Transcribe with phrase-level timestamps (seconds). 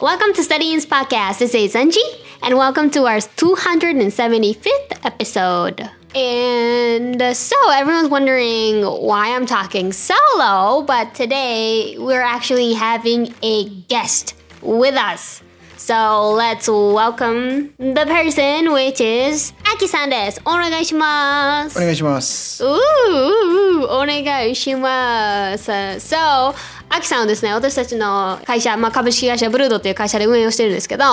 [0.00, 1.38] Welcome to Studyin's podcast.
[1.38, 2.00] This is Angie,
[2.42, 5.88] and welcome to our 275th episode.
[6.16, 13.68] And uh, so everyone's wondering why I'm talking solo, but today we're actually having a
[13.88, 15.42] guest with us.
[15.76, 20.40] So let's welcome the person, which is Aki-san です。
[20.44, 21.78] お願いします。
[21.78, 22.64] お願いします。
[22.64, 23.86] Ooh,
[25.98, 26.54] So.
[26.96, 31.04] アキさんはですね、私たちの会社、まあ、株式会社ブルードっていう会社で運営をしてるんですけど、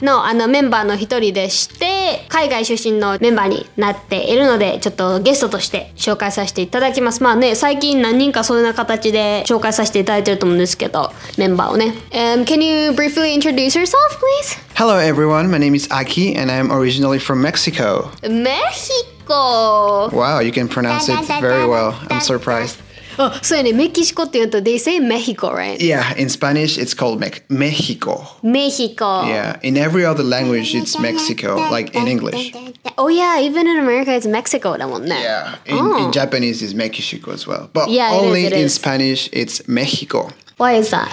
[0.00, 7.20] のあのメンバーの一人でして、海外出身のメンバーになっているので、ちょっとゲストとして紹介させていただきます。
[7.20, 11.94] まあね、最近何人かそういうような形で紹介させていただいてると思うんですけど、メンバーをね。
[12.12, 13.96] Um, can you briefly introduce yourself,
[14.40, 14.56] please?
[14.76, 18.08] Hello everyone, my name is Aki and I'm originally from Mexico.
[18.22, 18.90] メヒ
[19.26, 21.94] コ Wow, you can pronounce it very well.
[22.08, 22.83] I'm surprised.
[23.18, 25.80] Oh, so in Mexico, they say Mexico, right?
[25.80, 28.26] Yeah, in Spanish, it's called Me- Mexico.
[28.42, 29.26] Mexico.
[29.26, 32.52] Yeah, in every other language, it's Mexico, like in English.
[32.98, 34.76] Oh, yeah, even in America, it's Mexico.
[34.76, 36.06] Yeah, in, oh.
[36.06, 37.70] in Japanese, it's Mexico as well.
[37.72, 38.74] But yeah, only in is.
[38.74, 40.30] Spanish, it's Mexico.
[40.56, 41.08] Why is that?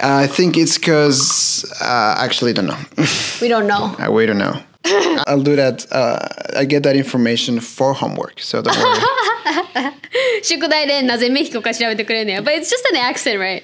[0.00, 2.78] I think it's because, uh, actually, don't know.
[3.40, 3.94] we don't know.
[3.98, 4.62] Uh, we don't know.
[5.27, 5.85] I'll do that.
[5.91, 6.19] Uh,
[6.57, 9.01] I get that information for homework, so don't worry.
[10.41, 12.41] 宿題でなぜメヒコか調べてくれんねや。
[12.41, 13.63] But it's just an accent, right?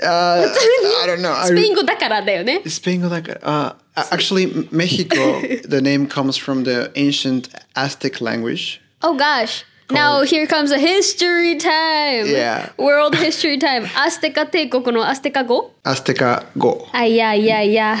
[0.00, 0.46] Uh,
[1.02, 1.34] I don't know.
[1.34, 2.62] I, スペイン語だからだよね。
[2.66, 8.80] Spain, like, uh, actually, M- Mexico, the name comes from the ancient Aztec language.
[9.02, 9.64] Oh gosh.
[9.93, 12.25] Now here comes a history time.
[12.25, 12.71] Yeah.
[12.77, 13.85] World history time.
[13.95, 16.87] アステカ帝国のアステカ語 Azteca Go.
[16.91, 17.95] あいやいやいや。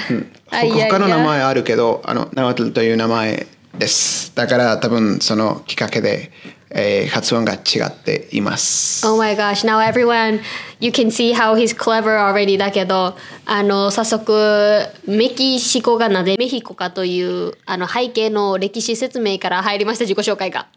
[0.49, 0.87] あいやいや。
[0.89, 3.45] 他の名前あるけど、あの、ナワトルという名前
[3.77, 4.35] です。
[4.35, 6.31] だから多分そのきっかけで、
[6.73, 9.05] えー発音が違っています。
[9.07, 10.39] Oh my gosh, now everyone,
[10.79, 20.67] you can see how he's clever already だけど、あの、早速、メキシコがなぜメヒコかという、あの、背景の歴史説明から入りました、自己紹介が。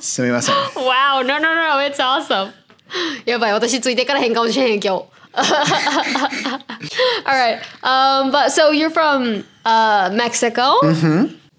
[0.00, 0.54] すみません。
[0.54, 2.50] wow, no, no, no, it's awesome.
[3.24, 5.04] やばい、私ついてからへんかもしれへん、今日。
[7.24, 10.80] Alright, um, but so you're from uh, Mexico?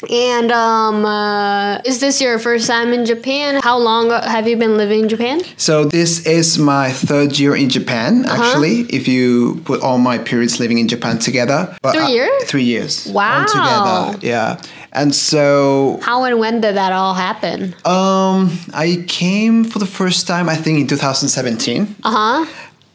[0.10, 3.60] And um, uh, is this your first time in Japan?
[3.62, 5.42] How long have you been living in Japan?
[5.58, 8.26] So this is my third year in Japan.
[8.26, 8.42] Uh-huh.
[8.42, 12.44] Actually, if you put all my periods living in Japan together, but Three uh, years?
[12.46, 13.42] three years Wow.
[13.42, 14.26] altogether.
[14.26, 14.62] Yeah,
[14.94, 17.76] and so How and when did that all happen?
[17.84, 22.46] um, I came for the first time I think in 2017, Uh huh.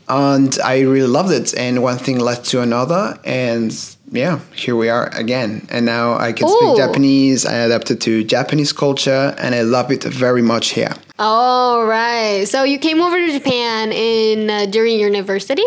[0.08, 1.54] and I really loved it.
[1.56, 3.70] And one thing led to another, and
[4.13, 5.67] yeah, here we are again.
[5.69, 6.51] And now I can Ooh.
[6.57, 7.45] speak Japanese.
[7.45, 10.93] I adapted to Japanese culture, and I love it very much here.
[11.17, 12.45] All right.
[12.47, 15.63] So you came over to Japan in uh, during your university?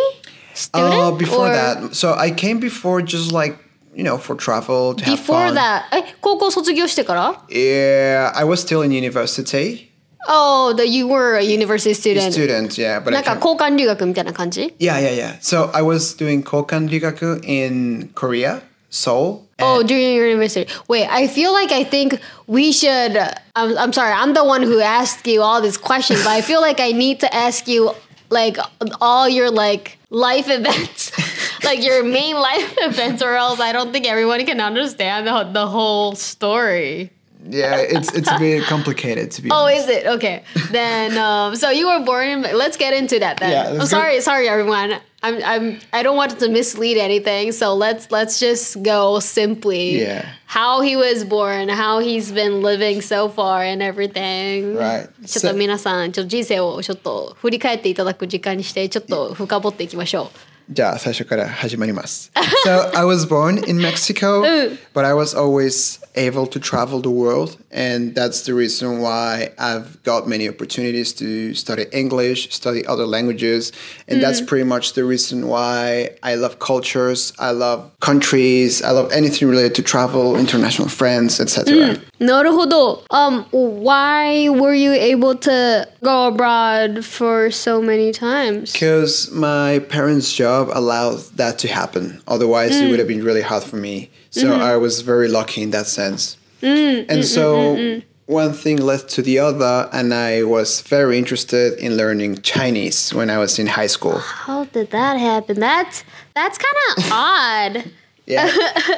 [0.55, 0.95] Student?
[0.95, 3.57] Uh, before or that, so I came before just like
[3.95, 5.55] you know for travel to have Before fun.
[5.55, 9.91] that, え、高校卒業してから Yeah, I was still in university.
[10.29, 12.33] Oh, that you were a university student.
[12.33, 15.37] Student, yeah, but なん I か came, 交換留学みたいな感じ yeah, yeah, yeah.
[15.41, 19.43] So I was doing kokan rigaku in Korea, Seoul.
[19.59, 20.71] Oh, during your university.
[20.89, 23.17] Wait, I feel like I think we should.
[23.57, 26.61] I'm, I'm sorry, I'm the one who asked you all these questions, but I feel
[26.61, 27.93] like I need to ask you
[28.31, 28.59] like
[29.01, 31.11] all your like life events,
[31.65, 35.67] like your main life events, or else I don't think everyone can understand the, the
[35.67, 37.11] whole story.
[37.47, 39.51] Yeah, it's it's a bit complicated to be.
[39.51, 39.89] Oh, honest.
[39.89, 40.45] is it okay?
[40.71, 42.43] Then, um, so you were born in.
[42.43, 43.51] Let's get into that then.
[43.51, 44.95] Yeah, I'm let's go- sorry, sorry, everyone.
[45.25, 47.51] I'm, I'm, I don't want to mislead anything.
[47.51, 50.03] So let's let's just go simply.
[50.03, 50.25] Yeah.
[50.47, 54.77] How he was born, how he's been living so far, and everything.
[54.77, 55.09] Right.
[55.27, 60.31] ちょっと So- 皆さん、ちょっと人生をちょっと振り返っていただく時間にして、ちょっと深掘っていきましょ
[60.71, 62.31] じゃあ最初から始まります。
[62.65, 64.43] so I was born in Mexico,
[64.95, 70.03] but I was always able to travel the world, and that's the reason why I've
[70.03, 73.73] got many opportunities to study English, study other languages,
[74.09, 79.11] and that's pretty much the reason why I love cultures, I love countries, I love
[79.13, 81.95] anything related to travel, international friends, etc.
[82.21, 82.25] う。
[82.25, 83.05] なるほど。
[83.11, 88.73] Um, why were you able to go abroad for so many times?
[88.73, 92.22] Because my parents' job allowed that to happen.
[92.28, 94.10] Otherwise, it would have been really hard for me.
[94.30, 94.62] So mm-hmm.
[94.62, 96.38] I was very lucky in that sense.
[96.62, 101.18] Mm, mm, and mm, so one thing led to the other, and I was very
[101.18, 104.20] interested in learning Chinese when I was in high school.
[104.20, 105.60] How did that happen?
[105.60, 106.04] That's
[106.36, 107.92] that's kind of odd.
[108.30, 108.50] Yeah,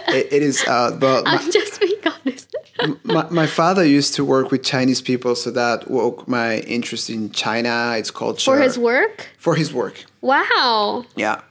[0.07, 0.65] it, it is.
[0.67, 2.55] Uh, but I'm just being honest.
[3.03, 7.29] my, my father used to work with Chinese people, so that woke my interest in
[7.29, 8.51] China, its culture.
[8.51, 9.29] For his work?
[9.37, 10.03] For his work.
[10.21, 11.05] Wow.
[11.15, 11.41] Yeah.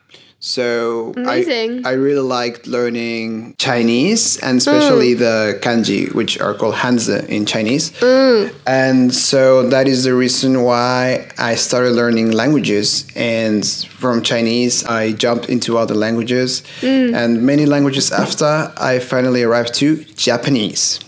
[0.41, 1.85] So Amazing.
[1.85, 5.19] I, I really liked learning Chinese and especially mm.
[5.19, 7.91] the kanji, which are called hanzi in Chinese.
[7.93, 8.55] Mm.
[8.67, 13.07] And so that is the reason why I started learning languages.
[13.17, 16.63] And from Chinese, I jumped into other languages.
[16.83, 17.15] Mm.
[17.15, 21.01] And many languages after, I finally arrived to Japanese.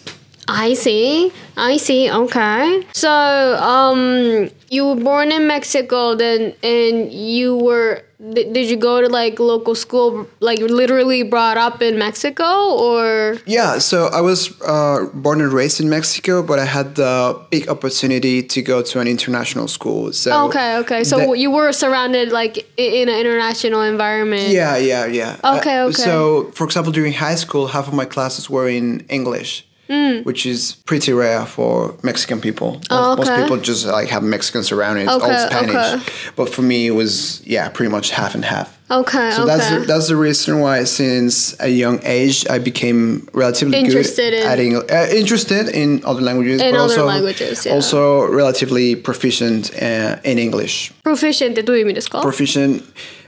[0.48, 1.32] I see.
[1.60, 2.10] I see.
[2.10, 2.86] Okay.
[2.92, 8.02] So, um, you were born in Mexico, then, and you were.
[8.34, 12.44] Did, did you go to like local school, like literally brought up in Mexico,
[12.76, 13.38] or?
[13.46, 17.66] Yeah, so I was uh, born and raised in Mexico, but I had the big
[17.70, 20.12] opportunity to go to an international school.
[20.12, 20.76] So Okay.
[20.82, 21.02] Okay.
[21.02, 24.48] So that- you were surrounded like in an international environment.
[24.52, 25.36] Yeah, yeah, yeah.
[25.56, 26.02] Okay, Uh, okay.
[26.04, 29.64] So, for example, during high school, half of my classes were in English,
[30.23, 32.71] which is pretty rare for Mexican people.
[32.71, 32.95] Most, Hmm.
[32.95, 33.41] Oh, most okay.
[33.43, 35.03] people just like have Mexicans around it.
[35.03, 35.75] It's all Okay, Spanish.
[35.75, 36.01] okay.
[36.35, 38.67] But for me, it was yeah, pretty much half and half.
[38.89, 39.31] Okay.
[39.31, 39.45] So okay.
[39.51, 44.41] that's the, that's the reason why, since a young age, I became relatively Interested good
[44.41, 44.91] in- at English.
[44.91, 47.73] Uh, interested in other languages, In but other also languages, yeah.
[47.73, 50.91] also relatively proficient uh, in English.
[51.03, 52.81] Proficient ってどういう意味ですか Proficient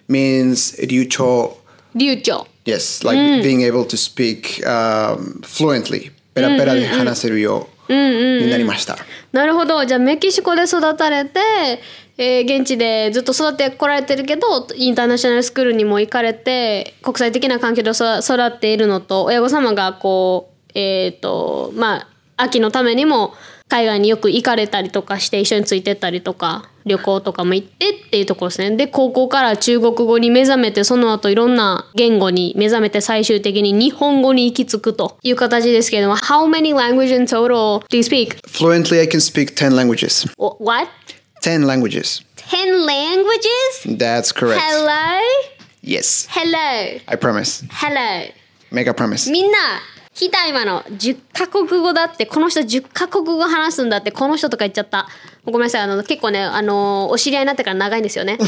[0.10, 1.58] means 流暢
[1.96, 2.46] 流暢。
[2.66, 3.42] Yes, like Mm.
[3.44, 6.12] being able to speak um, fluently.
[6.35, 8.97] ペラペラで話せるようになりました。
[9.33, 9.85] なるほど。
[9.85, 11.41] じゃあメキシコで育たれて、
[12.19, 23.35] えー現地でずっと育ってこられてるけどインターナショナルスクールにも行かれて国際的な環境で育育っているのと親御様がこうえっ、とまあ秋のためにも
[23.73, 38.37] 海外によく行かれたりとかして一緒についてったりとか旅行とかも行ってっていうところですねで高校から中国語に目覚めてその後いろんな言語に目覚めて最終的に日本語に行き着くという形ですけれども How many languages in total do you speak?
[38.47, 40.27] Fluently, I can speak 10 languages.
[40.37, 40.89] Wh- What?
[41.41, 42.23] 10 languages.
[42.37, 43.97] 10 languages?
[43.99, 44.61] That's correct.
[44.61, 45.19] Hello?
[45.83, 47.01] Yes, Hello?
[47.09, 47.65] I promise.
[47.71, 48.27] Hello?
[48.71, 49.31] Make a promise.
[49.31, 49.59] みんな
[50.15, 55.09] 聞いた今の10カ国語だってこの人10カ国語話すんだってこの人とか言っちゃった。
[55.45, 58.39] ごめんなさいあの結構ねあのお知り合いになってから長いんですよね。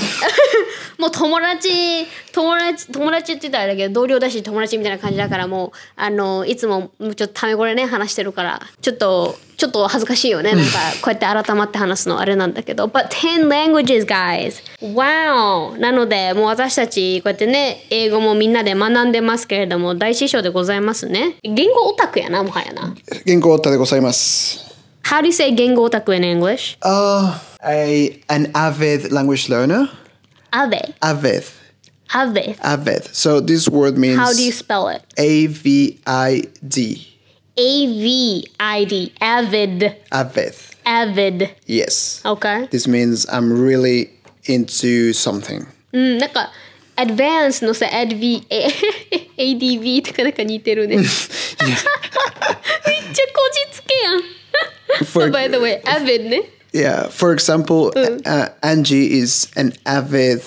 [0.99, 22.95] もう友達友達友達って言ったらあれだけど同僚だし友達みたいな感じだからもうあのいつもちょっとため語でね話してるからちょっとちょっと恥ずかしいよねなんかこうやって改まって話すのあれなんだけど But 10 languages guys Wow なのでもう私たちこうやってね英語もみんなで学んでますけれども大師匠でございますね言語オタクやなもはやな
[23.25, 24.75] 言語オタでございます。
[25.05, 26.79] How do you say 言語オタク in English?
[26.81, 29.89] Uh, I, an avid language learner.
[30.51, 30.95] Avid.
[31.01, 33.05] アベ Avid.
[33.13, 35.03] So this word means How do you spell it?
[37.56, 39.12] A V I D.
[39.12, 40.54] A-V-I-D avid Avid.
[40.86, 42.22] avid Yes.
[42.26, 44.10] Okay This means I'm really
[44.46, 45.66] into something.
[45.94, 46.52] うんなんか
[46.96, 48.44] advance のさ adv
[49.38, 51.14] ADV とかなんか似てるねめっちゃ
[51.74, 51.82] こ
[53.72, 54.24] じつけやん
[55.06, 57.10] For- By the way avid ね Yeah.
[57.10, 60.42] For example, uh, Angie is an avid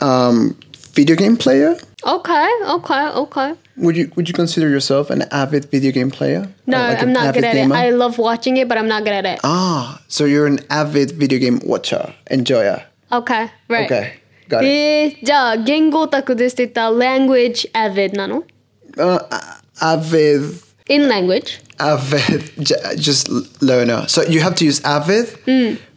[0.00, 0.56] um,
[0.94, 1.76] video game player.
[2.04, 6.48] Okay okay okay Would you would you consider yourself an avid video game player?
[6.66, 7.74] No Or like I'm an not good avid at gamer?
[7.74, 10.60] it I love watching it but I'm not good at it Ah, so you're an
[10.70, 12.82] avid video game watcher, enjoyer.
[13.12, 14.12] Okay right Okay,
[14.48, 14.68] got it.
[14.68, 18.44] えー、じゃあ言語オタクですって言ったら language avid なの
[18.96, 24.06] Uh, a- avid, in language avid, j- just l- learner.
[24.08, 25.26] So you have to use avid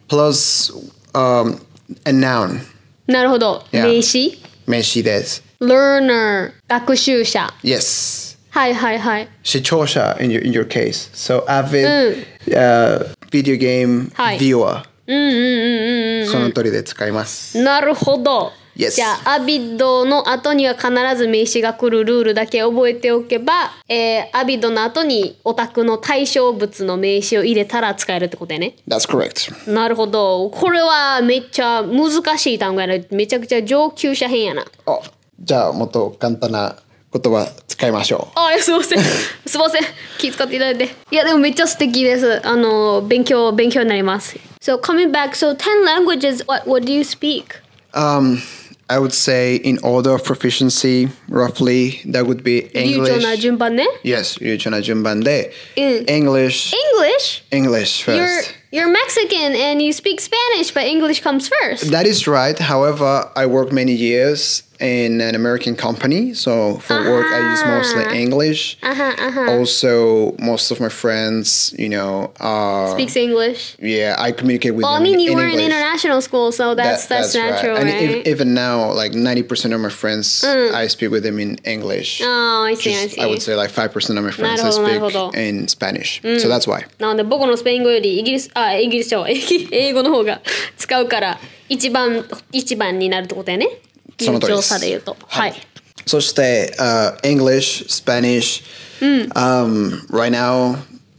[0.09, 0.69] plus
[1.15, 1.61] um,
[2.05, 2.59] a noun.
[3.07, 3.85] なるほど Yeah.
[3.87, 5.41] 名詞 Meshi des.
[5.59, 8.37] learner 学習者 Yes.
[8.51, 11.09] はいはいはい Shichosha in your in your case.
[11.13, 12.25] So avid Mm.
[12.55, 14.83] uh, video game はい viewer.
[15.07, 17.61] うんうんうんうんうんその通りで使います。
[17.61, 18.51] なるほど。
[18.76, 28.76] Yes じゃあアビッドの後には必ず名詞が来るルールだけ覚えておけば、えー、アビッドの後にオタクの対象物の名詞を入れたら使えるってことやね。
[28.88, 29.70] That's correct.
[29.70, 30.50] なるほど。
[30.50, 32.94] これはめっちゃ難しい単語やな。
[33.10, 34.64] めちゃくちゃ上級者編やな。
[34.86, 35.00] あ、
[35.40, 36.76] じゃあもっと簡単な
[37.12, 38.38] 言葉使いましょう。
[38.38, 38.98] あ、いやすいません。
[39.00, 39.82] すいません。
[40.18, 40.84] 気遣っていただいて。
[41.12, 42.40] いや、でもめっちゃ素敵です。
[42.44, 44.36] あの、勉強、勉強になります。
[44.60, 47.44] So, coming back, so 10 languages, what, what do you speak?
[47.92, 48.38] Um,
[48.90, 53.22] I would say in order of proficiency, roughly, that would be English.
[54.02, 54.36] Yes,
[56.06, 56.74] English.
[56.74, 57.44] English?
[57.50, 58.16] English first.
[58.72, 61.90] You're, you're Mexican and you speak Spanish, but English comes first.
[61.92, 62.58] That is right.
[62.58, 68.05] However, I worked many years in an American company, so for work I use mostly
[68.23, 68.77] English.
[69.47, 73.75] Also, most of my friends, you know, are Speaks English.
[73.81, 75.67] yeah, I communicate with Well, I them mean, in, you in were in English.
[75.67, 78.25] international school, so that's That- that's, natural, And right?
[78.25, 82.21] ev- even now, like ninety percent of my friends, I speak with them in English.
[82.21, 82.25] Mm.
[82.27, 83.21] oh, I see, I Just, see.
[83.21, 85.31] I would say like five percent of my friends I なるほど、なる speak ほど。
[85.37, 86.21] in Spanish.
[86.39, 86.85] So that's why.
[86.99, 90.41] なので僕のスペイン語よりイギリスあイギリス書英語の方が
[90.77, 93.67] 使うから一番一番になるってことやね。
[94.19, 95.17] その通りです流暢さで言うと。
[95.27, 95.53] はい。
[96.05, 98.63] そして、uh, English, Spanish.
[99.01, 100.75] Um, right now,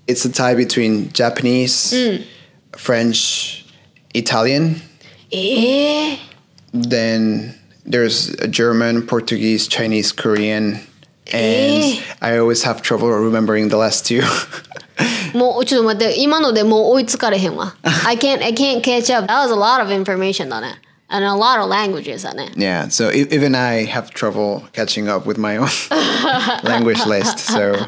[0.07, 1.95] it's a tie between Japanese,
[2.77, 3.65] French,
[4.15, 4.77] Italian.
[5.31, 6.19] ええ
[6.75, 7.55] Then
[7.89, 10.81] there's a German, Portuguese, Chinese, Korean.
[11.33, 12.01] And Eh.
[12.21, 14.23] I always have trouble remembering the last two.
[15.33, 17.77] もうちょっと待って今のでもう追いつかれへんわ。
[18.05, 19.27] I can't I can't catch up.
[19.33, 20.81] That was a lot of information だね。
[21.08, 22.52] And a lot of languages だね。
[22.56, 25.68] yeah, so e- even I have trouble catching up with my own
[26.64, 27.38] language list.
[27.38, 27.88] So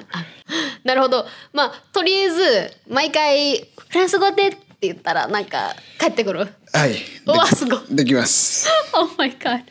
[0.84, 1.26] なるほど。
[1.52, 3.58] まあとりあえず毎回
[3.90, 6.48] フランス語でって言ったらなんか帰ってくる。
[6.74, 6.96] はい。
[7.26, 7.80] うわすごい。
[7.90, 8.70] できます。
[8.94, 9.64] Oh my god.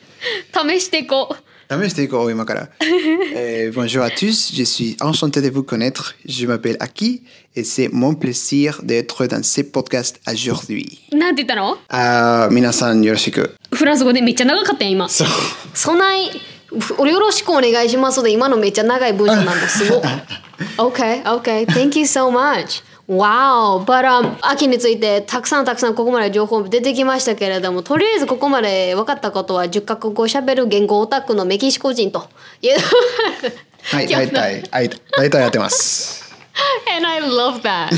[0.53, 1.46] 試していこう。
[1.70, 2.70] 試していこう今から。
[3.34, 6.16] Euh, bonjour à tous, je suis enchanté de vous connaître.
[6.26, 7.24] Je m'appelle Aki
[7.56, 11.00] et c'est mon plaisir d'être dans ce podcast aujourd'hui.
[11.12, 13.56] なんて言ったのあー皆さんよろしく。
[13.72, 15.08] フランス語でめっちゃ長かったよ今。
[15.08, 15.28] そう。
[15.74, 16.30] そない
[16.98, 20.02] およろしくお願いしますで今のめっちゃ長い文章なんだすごい
[20.78, 32.29] OK OK Thank you so much Wow But、um, 秋についてたくさんたくさんここまで情報出てきましたけれどもとりあえずここまで分かったことは10カ国語をしゃべる言語オタクのメキシコ人と
[32.63, 32.73] いう。
[33.85, 36.35] はい、 大体、はい、大体やってます。
[36.97, 37.91] And I love that.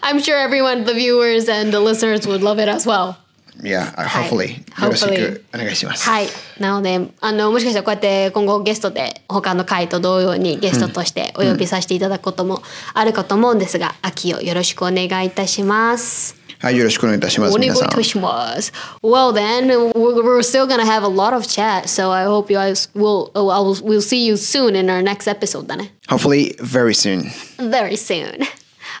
[0.00, 3.16] I'm sure everyone the viewers and the listeners would love it as well
[3.62, 4.58] Yeah, はい hopefully.
[4.82, 6.08] よろし Hopefully くお願いします。
[6.08, 6.28] はい。
[6.58, 12.62] なので、あの、もしかしたらこうやって今後ゲストで他の回と同様にゲストとしてお呼びさせていただくことも
[12.94, 16.40] あるかと思うんですが、秋をよろしくお願いいたします。
[16.60, 17.54] はい、よろしくお願いいたします。
[17.54, 17.74] お願いい。
[17.74, 18.70] たします。
[19.02, 23.30] Well then, we're, still gonna have a lot of chat, so I hope you guys will,
[23.34, 25.94] oh, will, we'll see you soon in our next episode だね。
[26.08, 27.30] Hopefully very soon.
[27.70, 28.40] very soon.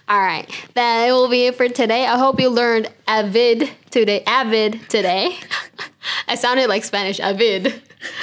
[0.09, 2.05] All right, that will be it for today.
[2.05, 4.23] I hope you learned avid today.
[4.25, 5.37] Avid today.
[6.27, 7.19] I sounded like Spanish.
[7.19, 7.81] Avid.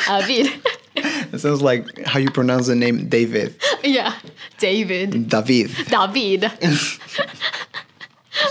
[0.09, 0.51] Avid.
[0.95, 3.55] It sounds like how you pronounce the name David.
[3.83, 4.15] yeah,
[4.59, 5.29] David.
[5.29, 5.71] David.
[5.89, 6.45] David.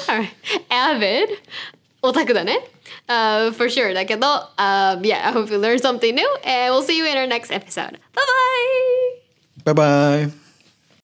[0.09, 0.31] All right,
[0.69, 1.29] avid.
[2.03, 2.59] オタクだね。
[3.07, 4.25] Uh, for sure だけど、
[4.57, 7.99] uh, yeah, I hope you learned something new, and we'll see you in our next episode.
[8.13, 8.21] Bye
[9.63, 9.73] bye.
[9.73, 10.44] Bye bye.